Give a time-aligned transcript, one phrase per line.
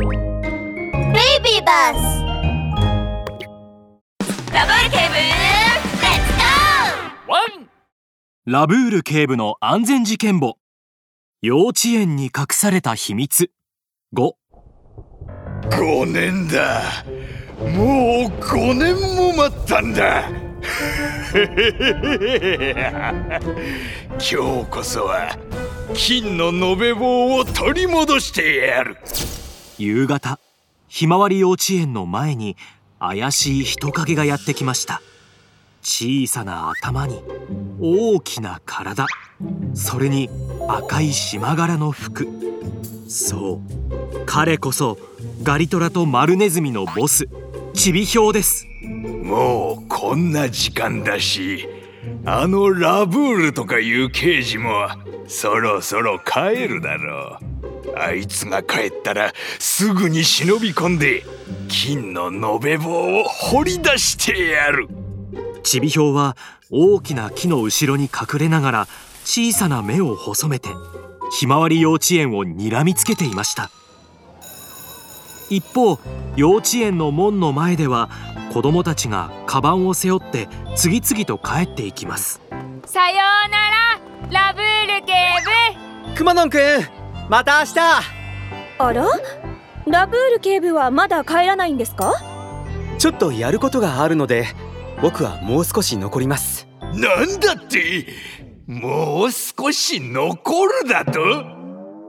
[0.00, 2.22] ビーバス
[4.52, 7.68] ラブール警部レッツゴーワン
[8.46, 10.56] ラブール警部の安全事件簿。
[11.42, 13.50] 幼稚園に隠された秘密。
[14.14, 14.34] 5
[15.70, 17.04] 5年だ。
[17.76, 20.28] もう5年も待ったんだ。
[24.10, 24.36] 今日
[24.70, 25.36] こそは
[25.94, 28.96] 金の延べ棒を取り戻してやる
[29.78, 30.38] 夕方
[30.88, 32.56] ひまわり幼稚園の前に
[32.98, 35.00] 怪しい人影がやってきました。
[35.82, 37.22] 小さな頭に
[37.80, 39.06] 大きな体。
[39.74, 40.28] それに
[40.68, 42.26] 赤い島柄の服。
[43.08, 44.24] そう。
[44.26, 44.98] 彼こそ
[45.42, 47.28] ガリトラとマルネズミのボス。
[47.74, 48.66] チビヒョウです。
[49.22, 51.68] もうこんな時間だし
[52.24, 54.88] あのラブールとかいう刑事も
[55.28, 57.47] そろそろ帰るだろう。
[58.00, 61.24] あいつが帰ったらすぐに忍び込んで
[61.68, 64.88] 金の延べ棒を掘り出してやる。
[65.62, 66.36] チビヒョウは
[66.70, 68.88] 大きな木の後ろに隠れながら
[69.24, 70.68] 小さな目を細めて
[71.38, 73.70] ひまわり幼稚園を睨みつけていました。
[75.50, 75.98] 一方
[76.36, 78.10] 幼稚園の門の前では
[78.52, 82.40] 子供たちがカバンを背負って次々と帰っていきます。
[82.86, 85.12] さようならラブール警
[86.12, 86.16] 部。
[86.16, 86.97] くまのんくん
[87.28, 87.78] また明日。
[88.78, 89.06] あら？
[89.86, 92.14] ラブール警部はまだ帰らないんですか？
[92.98, 94.46] ちょっとやることがあるので
[95.02, 96.66] 僕はもう少し残ります。
[96.80, 98.06] なんだって？
[98.66, 101.20] もう少し残るだと？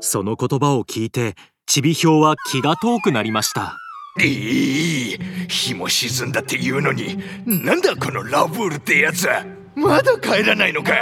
[0.00, 1.34] その言葉を聞いて
[1.66, 3.76] ちびひょうは気が遠くなりました。
[4.18, 5.18] いい
[5.48, 9.44] 日も沈んだっていうのになんだこのラブールってやつは？
[9.74, 10.92] まだ帰らないのか、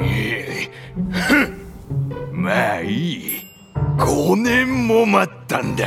[0.00, 3.29] えー、まあいい
[4.00, 5.86] 5年も待ったんだ。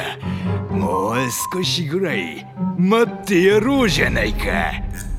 [0.70, 1.16] もう
[1.54, 2.46] 少しぐらい
[2.78, 4.74] 待ってやろうじゃないか。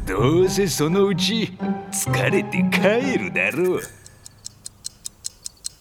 [0.06, 1.56] どうせそのうち
[1.90, 3.80] 疲れて帰るだろう。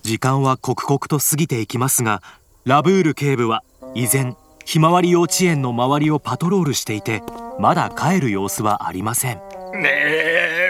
[0.01, 2.21] 時間は刻々と過ぎていきますが
[2.65, 3.63] ラブール警部は
[3.93, 4.35] 依然
[4.65, 7.21] ひまわり幼稚園の周りをパトロールしていて
[7.59, 9.37] まだ帰る様子はありません。
[9.73, 10.62] ねえ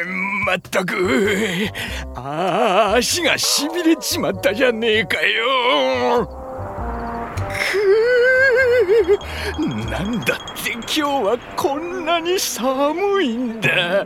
[0.43, 1.69] まったく。
[2.15, 6.27] ああ足がしびれちまったじゃねえかよ。
[9.55, 14.05] くなんだって今日はこんなに寒いんだ。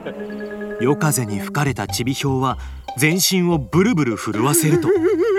[0.79, 2.57] 夜風に吹かれたちびひょうは
[2.97, 4.89] 全身をブルブル震わせると。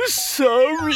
[0.09, 0.95] 寒い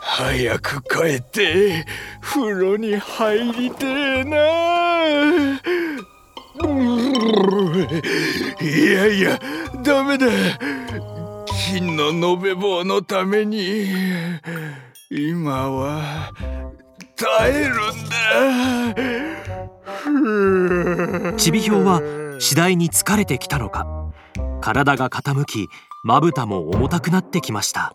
[0.00, 1.86] 早く帰って
[2.20, 4.36] 風呂に入りてえな
[8.60, 9.38] いやいや
[9.82, 10.26] ダメだ。
[11.70, 13.86] 金の延べ棒のために
[15.10, 16.32] 今は
[17.16, 17.76] 耐えるん
[21.32, 21.36] だ。
[21.36, 22.00] ちびひょうは
[22.38, 23.86] 次第に疲れてきたのか。
[24.60, 25.68] 体が傾き
[26.04, 27.92] まぶたも重たくなってきました。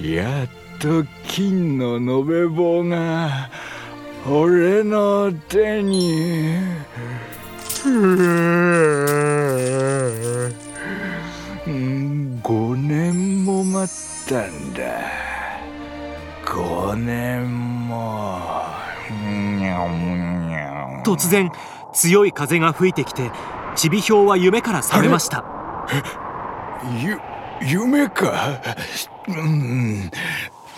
[0.00, 0.48] やっ
[0.80, 3.50] と金の延べ棒が
[4.26, 6.56] 俺の手に。
[12.42, 14.82] 5年も待ったんだ。
[16.44, 18.38] 5年も。
[21.04, 21.50] 突然
[21.94, 23.30] 強い風が吹いてきて
[23.76, 25.44] ちびひょうは夢から覚めました。
[27.00, 27.18] ゆ
[27.66, 28.60] 夢か？
[29.28, 30.10] うん。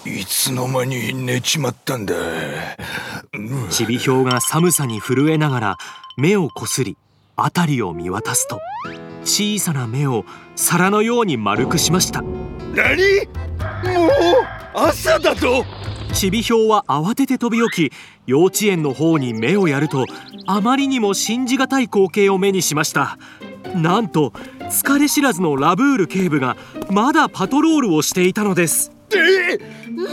[0.04, 2.14] いつの間に寝ちまったんだ
[3.70, 5.78] ちびひょうが寒さに震えながら
[6.16, 6.96] 目をこすり
[7.36, 8.60] 辺りを見渡すと
[9.24, 10.24] 小さな目を
[10.56, 12.22] 皿のように丸くしました。
[12.22, 13.26] 何？
[13.84, 14.10] もう
[14.74, 15.64] 朝だと？
[16.12, 17.94] ちびひょうは慌てて飛び起き
[18.26, 20.06] 幼稚園の方に目をやると
[20.46, 23.16] あまりにも信じがたい光景を目にしました。
[23.74, 24.30] なんと
[24.70, 26.56] 疲れ知らずのラブール警部が
[26.90, 28.90] まだパトロールをしていたのです。
[29.12, 29.58] え？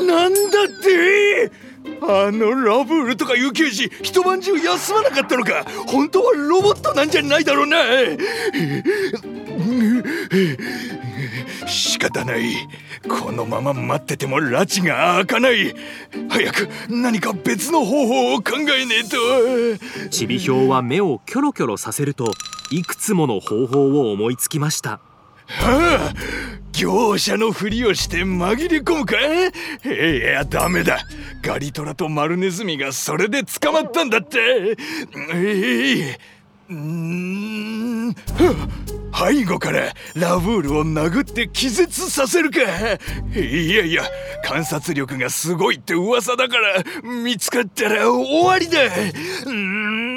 [0.06, 1.52] なんだって？
[2.01, 5.66] あのラブールとかいう刑事一晩中休まなかったのか。
[5.88, 7.78] 本当はロボットなんじゃないだろうな。
[11.68, 12.68] 仕方ない。
[13.07, 15.74] このまま待ってても拉致が開かない。
[16.30, 20.10] 早く何か別の方法を考えねえと。
[20.10, 22.31] ちびひょうは目をキョロキョロさせると
[22.72, 25.00] いくつもの方法を思いつきました。
[25.48, 26.14] はあ
[26.74, 29.16] 業者のふりをして紛れ込むか？
[29.90, 31.00] いやダメだ。
[31.42, 34.78] ガリトラとマルネズミがそれで捕まったんだって。
[35.34, 36.20] え
[36.70, 42.60] うーん背後からラブールを殴って気絶させるか。
[43.34, 44.04] いやいや
[44.44, 48.82] 観察力がすごいって噂だから見つかったら終わりだ。
[49.48, 50.17] うん。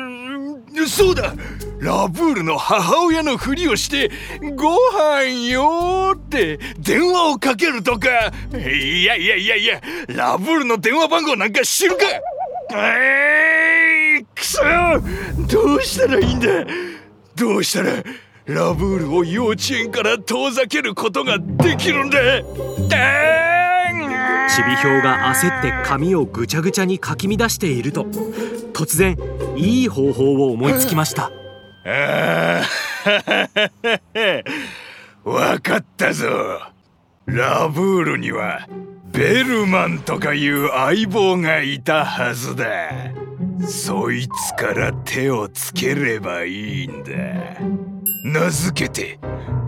[0.89, 1.35] そうだ。
[1.81, 4.11] ラブールの母親のふりをして
[4.55, 8.09] 「ご飯よ」って電話をかけるとか。
[8.53, 9.81] いやいやいやいや。
[10.09, 12.05] ラブールの電話番号なんか知るか。
[12.77, 14.61] えー、くそ。
[15.49, 16.49] どうしたらいいんだ。
[17.35, 17.93] どうしたら。
[18.47, 22.19] ラブールを幼稚園から遠ざけることができるんだ。
[24.51, 28.05] ちびひょうが焦って髪をぐちゃぐちゃにかき乱していると
[28.73, 29.17] 突然
[29.61, 31.31] いい方法を思いつきました。
[31.85, 32.63] あ
[34.15, 34.45] ー
[35.25, 36.29] わかったぞ。
[37.27, 38.67] ラブールには
[39.13, 42.65] ベルマンとかいう相棒がいたはずだ。
[43.69, 47.11] そいつから手をつければいいんだ。
[48.25, 49.19] 名付けて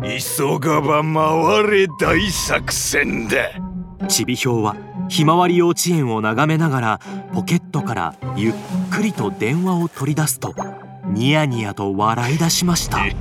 [0.03, 3.37] 急がば回れ大作戦だ。
[4.09, 4.77] ちびひょうは
[5.09, 7.01] ひまわり幼稚園を眺めながら
[7.33, 8.53] ポケットからゆっ
[8.91, 10.55] くりと電話を取り出すと
[11.07, 12.99] ニヤニヤと笑い出しました。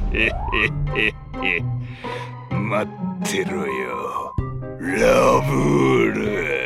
[2.52, 4.34] 待ってろよ。
[4.80, 6.61] ラブール。